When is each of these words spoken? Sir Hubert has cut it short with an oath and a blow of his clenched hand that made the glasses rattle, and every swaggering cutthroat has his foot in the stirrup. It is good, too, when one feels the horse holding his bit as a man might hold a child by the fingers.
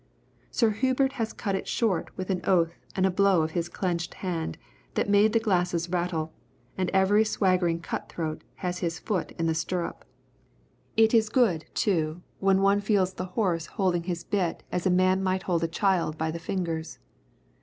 Sir 0.49 0.71
Hubert 0.71 1.11
has 1.21 1.31
cut 1.31 1.53
it 1.53 1.67
short 1.67 2.09
with 2.17 2.31
an 2.31 2.41
oath 2.43 2.73
and 2.95 3.05
a 3.05 3.11
blow 3.11 3.43
of 3.43 3.51
his 3.51 3.69
clenched 3.69 4.15
hand 4.15 4.57
that 4.95 5.07
made 5.07 5.31
the 5.31 5.39
glasses 5.39 5.89
rattle, 5.89 6.33
and 6.75 6.89
every 6.89 7.23
swaggering 7.23 7.79
cutthroat 7.81 8.43
has 8.65 8.79
his 8.79 8.97
foot 8.97 9.29
in 9.33 9.45
the 9.45 9.53
stirrup. 9.53 10.03
It 10.97 11.13
is 11.13 11.29
good, 11.29 11.65
too, 11.75 12.23
when 12.39 12.61
one 12.63 12.79
feels 12.81 13.13
the 13.13 13.25
horse 13.37 13.67
holding 13.67 14.05
his 14.05 14.23
bit 14.23 14.63
as 14.71 14.87
a 14.87 14.89
man 14.89 15.21
might 15.21 15.43
hold 15.43 15.63
a 15.63 15.67
child 15.67 16.17
by 16.17 16.31
the 16.31 16.39
fingers. 16.39 16.97